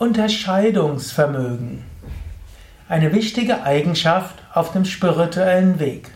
[0.00, 1.84] Unterscheidungsvermögen.
[2.88, 6.10] Eine wichtige Eigenschaft auf dem spirituellen Weg.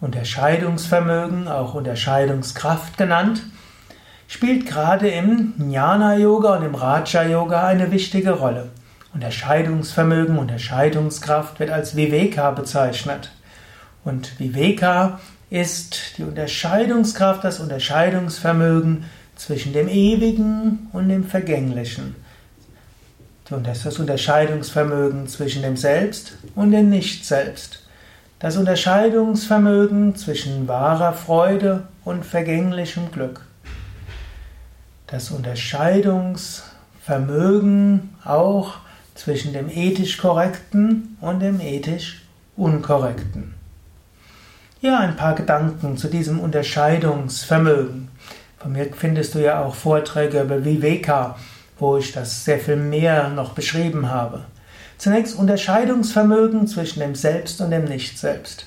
[0.00, 3.42] Unterscheidungsvermögen, auch Unterscheidungskraft genannt,
[4.28, 8.68] spielt gerade im Jnana-Yoga und im Raja-Yoga eine wichtige Rolle.
[9.12, 13.32] Unterscheidungsvermögen, Unterscheidungskraft wird als Viveka bezeichnet.
[14.04, 15.18] Und Viveka
[15.50, 22.14] ist die Unterscheidungskraft, das Unterscheidungsvermögen zwischen dem Ewigen und dem Vergänglichen.
[23.48, 27.84] Das Unterscheidungsvermögen zwischen dem Selbst und dem Nicht-Selbst.
[28.40, 33.42] Das Unterscheidungsvermögen zwischen wahrer Freude und vergänglichem Glück.
[35.06, 38.78] Das Unterscheidungsvermögen auch
[39.14, 42.22] zwischen dem ethisch Korrekten und dem ethisch
[42.56, 43.54] Unkorrekten.
[44.80, 48.08] Ja, ein paar Gedanken zu diesem Unterscheidungsvermögen.
[48.58, 51.36] Von mir findest du ja auch Vorträge über Viveka,
[51.78, 54.44] wo ich das sehr viel mehr noch beschrieben habe.
[54.98, 58.66] Zunächst Unterscheidungsvermögen zwischen dem Selbst und dem Nicht-Selbst.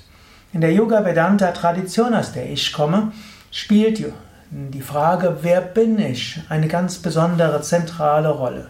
[0.53, 3.11] In der Yoga-Vedanta-Tradition, aus der ich komme,
[3.51, 4.03] spielt
[4.51, 8.67] die Frage, wer bin ich, eine ganz besondere zentrale Rolle.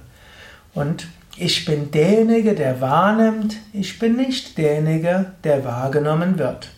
[0.74, 6.70] Und ich bin derjenige, der wahrnimmt, ich bin nicht derjenige, der wahrgenommen wird.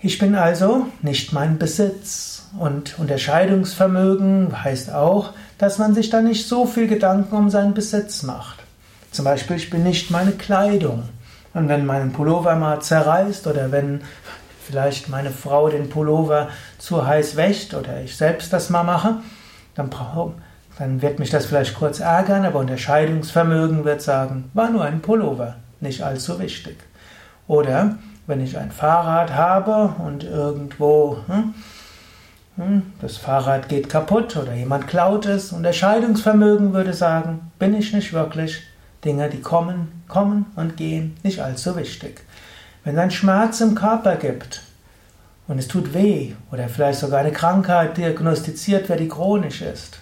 [0.00, 2.46] Ich bin also nicht mein Besitz.
[2.58, 8.22] Und Unterscheidungsvermögen heißt auch, dass man sich da nicht so viel Gedanken um seinen Besitz
[8.22, 8.60] macht.
[9.12, 11.02] Zum Beispiel, ich bin nicht meine Kleidung.
[11.52, 14.00] Und wenn mein Pullover mal zerreißt oder wenn
[14.66, 19.16] vielleicht meine Frau den Pullover zu heiß wäscht oder ich selbst das mal mache,
[19.74, 19.90] dann,
[20.78, 25.56] dann wird mich das vielleicht kurz ärgern, aber Unterscheidungsvermögen wird sagen, war nur ein Pullover,
[25.80, 26.78] nicht allzu wichtig.
[27.46, 31.52] Oder wenn ich ein Fahrrad habe und irgendwo hm,
[33.00, 38.62] das Fahrrad geht kaputt oder jemand klaut es, Unterscheidungsvermögen würde sagen, bin ich nicht wirklich.
[39.04, 42.20] Dinge, die kommen, kommen und gehen, nicht allzu wichtig.
[42.84, 44.62] Wenn es einen Schmerz im Körper gibt
[45.48, 50.00] und es tut weh oder vielleicht sogar eine Krankheit diagnostiziert wird, die chronisch ist,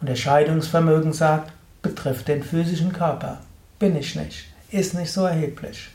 [0.00, 3.38] Unterscheidungsvermögen sagt, betrifft den physischen Körper,
[3.78, 5.90] bin ich nicht, ist nicht so erheblich.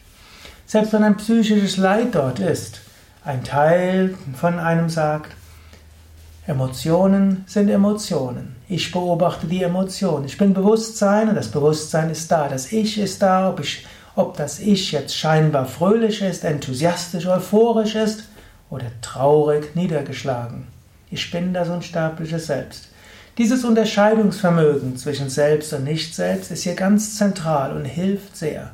[0.66, 2.82] Selbst wenn ein psychisches Leid dort ist,
[3.26, 5.34] ein Teil von einem sagt,
[6.50, 8.56] Emotionen sind Emotionen.
[8.68, 10.26] Ich beobachte die Emotionen.
[10.26, 12.48] Ich bin Bewusstsein und das Bewusstsein ist da.
[12.48, 13.52] Das Ich ist da.
[13.52, 18.24] Ob, ich, ob das Ich jetzt scheinbar fröhlich ist, enthusiastisch, euphorisch ist
[18.72, 20.66] oder traurig, niedergeschlagen.
[21.12, 22.88] Ich bin das unsterbliche Selbst.
[23.38, 28.72] Dieses Unterscheidungsvermögen zwischen Selbst und Nicht-Selbst ist hier ganz zentral und hilft sehr.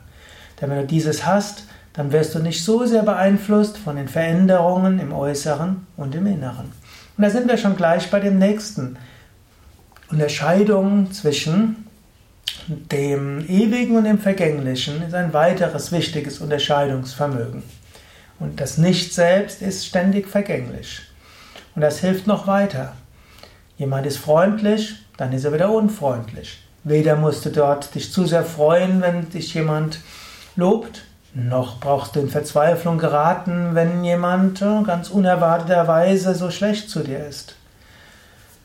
[0.61, 4.99] Denn wenn du dieses hast, dann wirst du nicht so sehr beeinflusst von den Veränderungen
[4.99, 6.71] im Äußeren und im Inneren.
[7.17, 8.97] Und da sind wir schon gleich bei dem nächsten.
[10.09, 11.87] Unterscheidung zwischen
[12.67, 17.63] dem Ewigen und dem Vergänglichen ist ein weiteres wichtiges Unterscheidungsvermögen.
[18.39, 21.01] Und das Nicht-Selbst ist ständig vergänglich.
[21.75, 22.93] Und das hilft noch weiter.
[23.77, 26.61] Jemand ist freundlich, dann ist er wieder unfreundlich.
[26.83, 29.99] Weder musst du dort dich zu sehr freuen, wenn dich jemand
[30.55, 31.03] lobt,
[31.35, 37.27] noch brauchst du in Verzweiflung geraten, wenn jemand äh, ganz unerwarteterweise so schlecht zu dir
[37.27, 37.55] ist.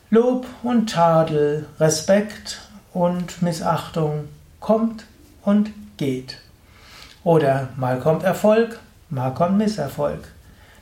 [0.09, 2.61] Lob und Tadel, Respekt
[2.93, 4.29] und Missachtung
[4.59, 5.05] kommt
[5.43, 6.37] und geht.
[7.23, 8.79] Oder mal kommt Erfolg,
[9.09, 10.19] mal kommt Misserfolg.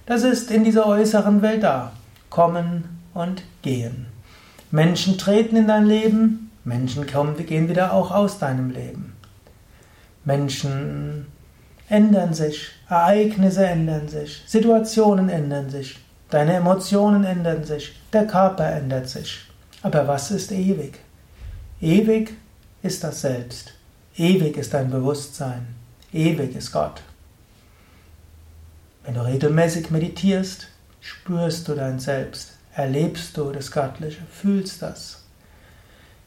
[0.05, 1.91] Das ist in dieser äußeren Welt da.
[2.29, 4.05] Kommen und gehen.
[4.71, 9.15] Menschen treten in dein Leben, Menschen kommen, gehen wieder auch aus deinem Leben.
[10.23, 11.25] Menschen
[11.89, 19.09] ändern sich, Ereignisse ändern sich, Situationen ändern sich, deine Emotionen ändern sich, der Körper ändert
[19.09, 19.39] sich.
[19.81, 20.99] Aber was ist ewig?
[21.81, 22.33] Ewig
[22.81, 23.73] ist das Selbst.
[24.15, 25.67] Ewig ist dein Bewusstsein.
[26.11, 27.01] Ewig ist Gott.
[29.03, 30.67] Wenn du regelmäßig meditierst,
[30.99, 35.23] spürst du dein Selbst, erlebst du das Göttliche, fühlst das.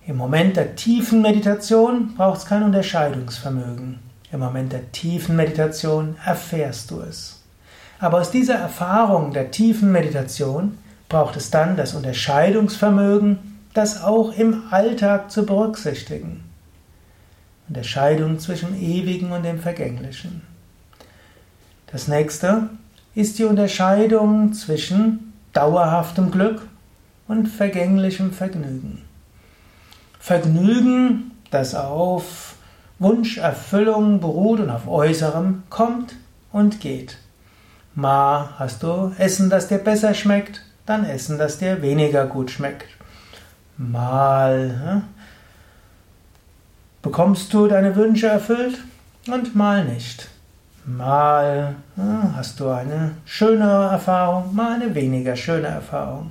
[0.07, 4.12] Im Moment der tiefen Meditation braucht es kein Unterscheidungsvermögen.
[4.33, 7.43] Im Moment der tiefen Meditation erfährst du es.
[8.01, 13.39] Aber aus dieser Erfahrung der tiefen Meditation braucht es dann das Unterscheidungsvermögen,
[13.75, 16.45] das auch im Alltag zu berücksichtigen.
[17.69, 20.43] Unterscheidung zwischen Ewigen und dem Vergänglichen.
[21.87, 22.71] Das nächste
[23.15, 26.67] ist die Unterscheidung zwischen dauerhaftem Glück
[27.29, 29.03] und vergänglichem Vergnügen.
[30.19, 32.55] Vergnügen, das auf
[33.03, 36.15] Wunscherfüllung beruht und auf Äußerem kommt
[36.53, 37.19] und geht.
[37.95, 42.89] Mal hast du Essen, das dir besser schmeckt, dann Essen, das dir weniger gut schmeckt.
[43.77, 45.03] Mal
[47.03, 48.79] bekommst du deine Wünsche erfüllt
[49.27, 50.29] und mal nicht.
[50.85, 51.77] Mal
[52.37, 56.31] hast du eine schöne Erfahrung, mal eine weniger schöne Erfahrung.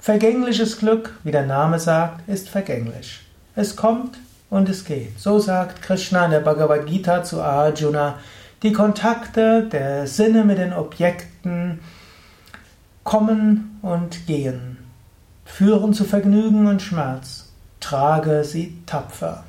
[0.00, 3.20] Vergängliches Glück, wie der Name sagt, ist vergänglich.
[3.54, 4.18] Es kommt
[4.50, 5.18] und es geht.
[5.18, 8.18] So sagt Krishna in der Bhagavad Gita zu Arjuna,
[8.62, 11.80] die Kontakte der Sinne mit den Objekten
[13.04, 14.78] kommen und gehen,
[15.44, 19.44] führen zu Vergnügen und Schmerz, trage sie tapfer.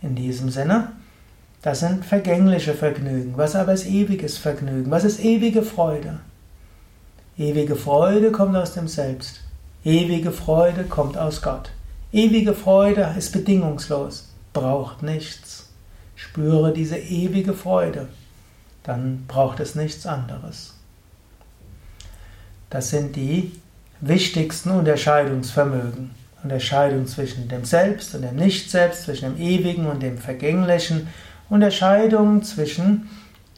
[0.00, 0.92] In diesem Sinne,
[1.62, 3.34] das sind vergängliche Vergnügen.
[3.36, 4.90] Was aber ist ewiges Vergnügen?
[4.90, 6.18] Was ist ewige Freude?
[7.38, 9.42] Ewige Freude kommt aus dem Selbst.
[9.84, 11.70] Ewige Freude kommt aus Gott.
[12.12, 15.70] Ewige Freude ist bedingungslos, braucht nichts.
[16.14, 18.06] Spüre diese ewige Freude,
[18.82, 20.74] dann braucht es nichts anderes.
[22.68, 23.52] Das sind die
[24.02, 26.10] wichtigsten Unterscheidungsvermögen.
[26.42, 31.08] Unterscheidung zwischen dem Selbst und dem Nicht-Selbst, zwischen dem Ewigen und dem Vergänglichen,
[31.48, 33.08] Unterscheidung zwischen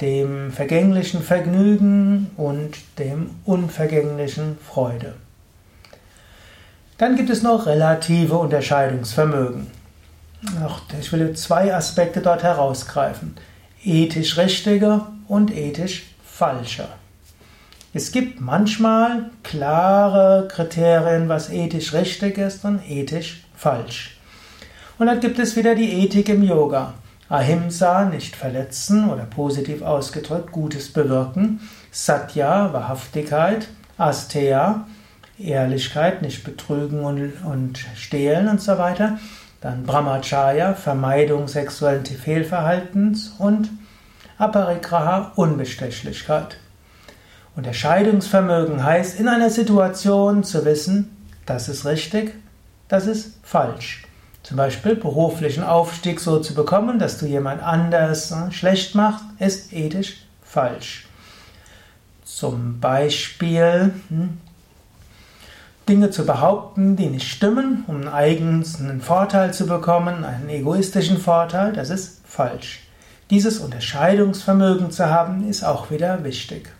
[0.00, 5.14] dem vergänglichen Vergnügen und dem unvergänglichen Freude.
[6.98, 9.66] Dann gibt es noch relative Unterscheidungsvermögen.
[11.00, 13.36] Ich will zwei Aspekte dort herausgreifen.
[13.82, 16.88] Ethisch richtiger und ethisch falscher.
[17.92, 24.18] Es gibt manchmal klare Kriterien, was ethisch richtig ist und ethisch falsch.
[24.98, 26.94] Und dann gibt es wieder die Ethik im Yoga.
[27.28, 31.60] Ahimsa, nicht verletzen oder positiv ausgedrückt, Gutes bewirken.
[31.90, 33.68] Satya, Wahrhaftigkeit.
[33.96, 34.86] Asteya,
[35.38, 39.18] Ehrlichkeit, nicht betrügen und, und stehlen und so weiter.
[39.60, 43.70] Dann Brahmacharya, Vermeidung sexuellen Fehlverhaltens und
[44.38, 46.58] Aparigraha, Unbestechlichkeit.
[47.56, 51.16] Unterscheidungsvermögen heißt, in einer Situation zu wissen,
[51.46, 52.34] das ist richtig,
[52.88, 54.04] das ist falsch.
[54.42, 59.72] Zum Beispiel beruflichen Aufstieg so zu bekommen, dass du jemand anders äh, schlecht machst, ist
[59.72, 61.06] ethisch falsch.
[62.24, 64.38] Zum Beispiel hm,
[65.88, 71.72] Dinge zu behaupten, die nicht stimmen, um einen eigenen Vorteil zu bekommen, einen egoistischen Vorteil,
[71.72, 72.80] das ist falsch.
[73.30, 76.70] Dieses Unterscheidungsvermögen zu haben, ist auch wieder wichtig.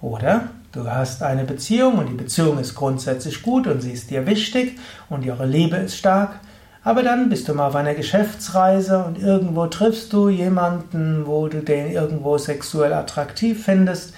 [0.00, 4.26] Oder du hast eine Beziehung und die Beziehung ist grundsätzlich gut und sie ist dir
[4.26, 4.78] wichtig
[5.08, 6.40] und ihre Liebe ist stark,
[6.84, 11.62] aber dann bist du mal auf einer Geschäftsreise und irgendwo triffst du jemanden, wo du
[11.62, 14.14] den irgendwo sexuell attraktiv findest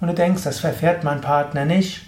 [0.00, 2.07] und du denkst, das verfährt mein Partner nicht.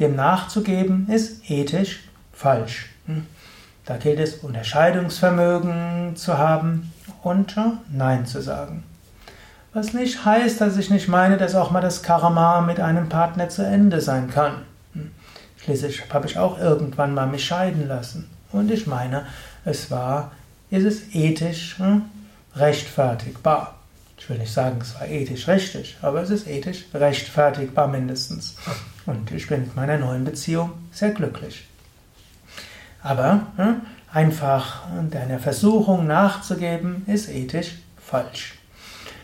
[0.00, 2.90] Dem nachzugeben ist ethisch falsch.
[3.84, 6.92] Da gilt es, Unterscheidungsvermögen zu haben
[7.22, 7.56] und
[7.90, 8.84] Nein zu sagen.
[9.72, 13.48] Was nicht heißt, dass ich nicht meine, dass auch mal das Karma mit einem Partner
[13.48, 14.62] zu Ende sein kann.
[15.56, 18.28] Schließlich habe ich auch irgendwann mal mich scheiden lassen.
[18.50, 19.26] Und ich meine,
[19.64, 20.32] es war,
[20.70, 22.02] ist es ethisch hm,
[22.56, 23.76] rechtfertigbar.
[24.22, 28.54] Ich will nicht sagen, es war ethisch richtig, aber es ist ethisch rechtfertigbar mindestens.
[29.04, 31.66] Und ich bin mit meiner neuen Beziehung sehr glücklich.
[33.02, 33.80] Aber hm,
[34.12, 38.54] einfach deiner Versuchung nachzugeben, ist ethisch falsch.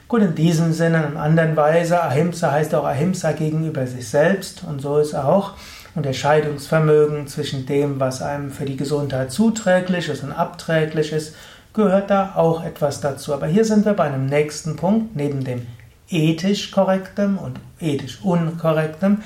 [0.09, 4.65] Gut, in diesem Sinne, in einer anderen Weise, Ahimsa heißt auch Ahimsa gegenüber sich selbst
[4.65, 5.53] und so ist auch
[5.95, 11.37] Unterscheidungsvermögen zwischen dem, was einem für die Gesundheit zuträglich ist und abträglich ist,
[11.75, 13.35] gehört da auch etwas dazu.
[13.35, 15.17] Aber hier sind wir bei einem nächsten Punkt.
[15.17, 15.67] Neben dem
[16.09, 19.23] ethisch korrektem und ethisch unkorrektem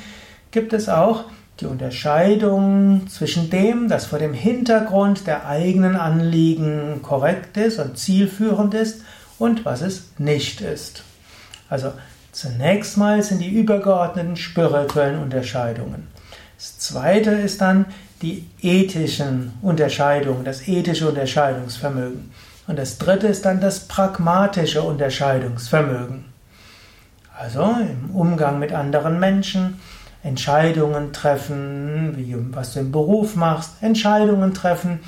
[0.50, 1.24] gibt es auch
[1.60, 8.74] die Unterscheidung zwischen dem, das vor dem Hintergrund der eigenen Anliegen korrekt ist und zielführend
[8.74, 9.02] ist
[9.38, 11.04] und was es nicht ist.
[11.68, 11.92] Also
[12.32, 16.08] zunächst mal sind die übergeordneten spirituellen Unterscheidungen.
[16.56, 17.86] Das zweite ist dann
[18.22, 22.30] die ethischen Unterscheidungen, das ethische Unterscheidungsvermögen.
[22.68, 26.24] Und das dritte ist dann das pragmatische Unterscheidungsvermögen.
[27.36, 29.80] Also im Umgang mit anderen Menschen,
[30.22, 35.00] Entscheidungen treffen, wie, was du im Beruf machst, Entscheidungen treffen,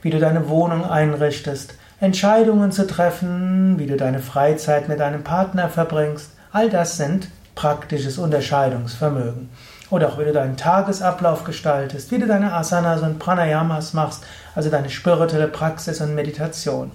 [0.00, 5.68] wie du deine Wohnung einrichtest, Entscheidungen zu treffen, wie du deine Freizeit mit deinem Partner
[5.68, 6.30] verbringst.
[6.50, 9.50] All das sind praktisches Unterscheidungsvermögen
[9.92, 14.70] oder auch wie du deinen Tagesablauf gestaltest, wie du deine Asanas und Pranayamas machst, also
[14.70, 16.90] deine spirituelle Praxis und Meditation.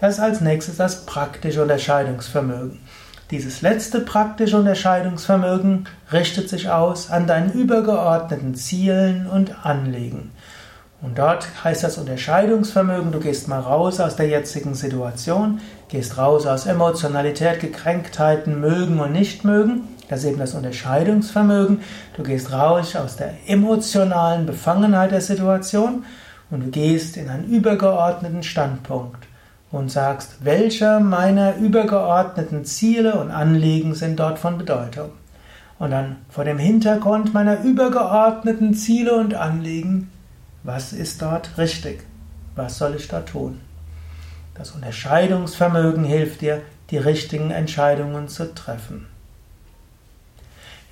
[0.00, 2.80] Das ist als nächstes das praktische Unterscheidungsvermögen.
[3.30, 10.32] Dieses letzte praktische Unterscheidungsvermögen richtet sich aus an deinen übergeordneten Zielen und Anliegen.
[11.00, 16.46] Und dort heißt das Unterscheidungsvermögen, du gehst mal raus aus der jetzigen Situation, gehst raus
[16.46, 19.82] aus Emotionalität, Gekränktheiten, mögen und nicht mögen
[20.12, 21.80] das ist eben das Unterscheidungsvermögen.
[22.18, 26.04] Du gehst raus aus der emotionalen Befangenheit der Situation
[26.50, 29.26] und du gehst in einen übergeordneten Standpunkt
[29.70, 35.12] und sagst, welche meiner übergeordneten Ziele und Anliegen sind dort von Bedeutung.
[35.78, 40.10] Und dann vor dem Hintergrund meiner übergeordneten Ziele und Anliegen,
[40.62, 42.04] was ist dort richtig?
[42.54, 43.62] Was soll ich da tun?
[44.56, 49.06] Das Unterscheidungsvermögen hilft dir, die richtigen Entscheidungen zu treffen.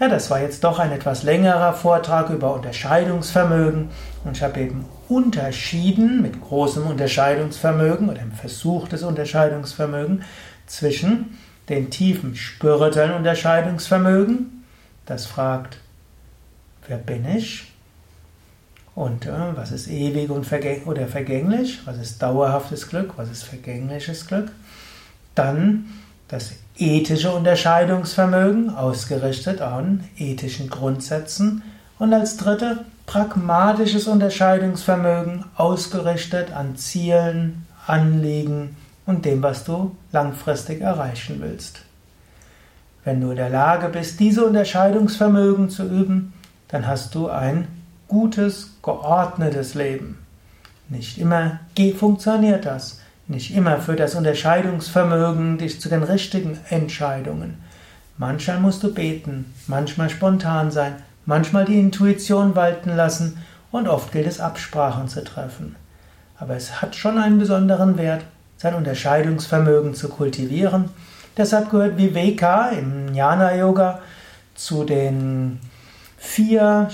[0.00, 3.90] Ja, das war jetzt doch ein etwas längerer Vortrag über Unterscheidungsvermögen
[4.24, 10.24] und ich habe eben unterschieden mit großem Unterscheidungsvermögen oder im Versuch des Unterscheidungsvermögens
[10.66, 11.36] zwischen
[11.68, 14.64] den tiefen spirituellen Unterscheidungsvermögen,
[15.04, 15.76] das fragt,
[16.88, 17.70] wer bin ich?
[18.94, 21.78] Und äh, was ist ewig und vergäng oder vergänglich?
[21.84, 23.12] Was ist dauerhaftes Glück?
[23.18, 24.50] Was ist vergängliches Glück?
[25.34, 25.90] Dann
[26.30, 31.62] das ethische Unterscheidungsvermögen, ausgerichtet an ethischen Grundsätzen.
[31.98, 41.38] Und als dritte pragmatisches Unterscheidungsvermögen, ausgerichtet an Zielen, Anliegen und dem, was du langfristig erreichen
[41.40, 41.80] willst.
[43.04, 46.32] Wenn du in der Lage bist, diese Unterscheidungsvermögen zu üben,
[46.68, 47.66] dann hast du ein
[48.06, 50.18] gutes, geordnetes Leben.
[50.88, 51.60] Nicht immer
[51.98, 53.00] funktioniert das.
[53.30, 57.62] Nicht immer führt das Unterscheidungsvermögen dich zu den richtigen Entscheidungen.
[58.18, 60.96] Manchmal musst du beten, manchmal spontan sein,
[61.26, 63.38] manchmal die Intuition walten lassen
[63.70, 65.76] und oft gilt es Absprachen zu treffen.
[66.40, 68.24] Aber es hat schon einen besonderen Wert,
[68.56, 70.88] sein Unterscheidungsvermögen zu kultivieren.
[71.36, 74.00] Deshalb gehört Viveka im Jnana Yoga
[74.56, 75.60] zu den
[76.18, 76.88] vier,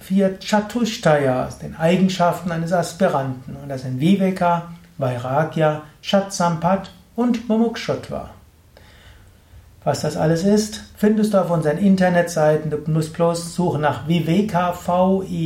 [0.00, 3.56] vier Chatushtayas, den Eigenschaften eines Aspiranten.
[3.62, 8.30] Und das sind Viveka, Vairagya, Shatsampat und Mumukshutva.
[9.84, 12.70] Was das alles ist, findest du auf unseren Internetseiten.
[12.70, 15.40] Du musst bloß suchen nach Viveka, V-I-V-E-K-A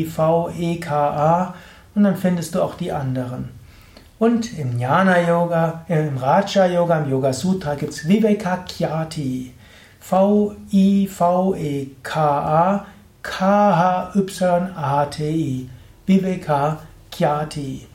[1.95, 3.49] und dann findest du auch die anderen.
[4.19, 9.55] Und im Jnana Yoga, im Raja Yoga, im Yoga Sutra gibt es Viveka Kyati.
[10.01, 11.17] V-I-V-E-K-A
[13.23, 14.11] K-H-Y-A-T-I.
[16.07, 16.79] Viveka
[17.11, 17.87] Kyati.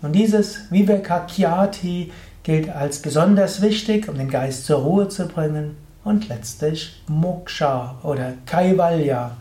[0.00, 2.12] Und dieses Vivekakyati
[2.42, 8.34] gilt als besonders wichtig, um den Geist zur Ruhe zu bringen und letztlich Moksha oder
[8.46, 9.36] Kaivalya,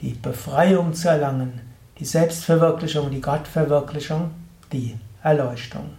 [0.00, 1.60] die Befreiung zu erlangen,
[1.98, 4.32] die Selbstverwirklichung, die Gottverwirklichung,
[4.72, 5.90] die Erleuchtung.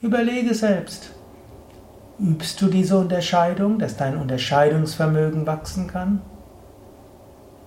[0.00, 1.10] Überlege selbst,
[2.20, 6.22] übst du diese Unterscheidung, dass dein Unterscheidungsvermögen wachsen kann?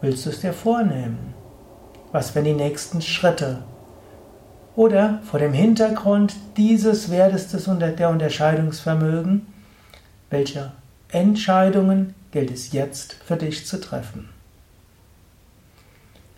[0.02, 1.34] Willst du es dir vornehmen?
[2.12, 3.64] Was wären die nächsten Schritte,
[4.80, 9.46] oder vor dem Hintergrund dieses Wertes des der Unterscheidungsvermögen,
[10.30, 10.72] welche
[11.12, 14.30] Entscheidungen gilt es jetzt für dich zu treffen?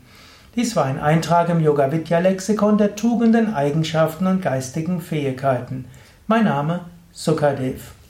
[0.56, 5.84] Dies war ein Eintrag im Yoga Vidya Lexikon der Tugenden, Eigenschaften und geistigen Fähigkeiten.
[6.28, 6.80] Mein Name
[7.12, 8.01] Sukadev.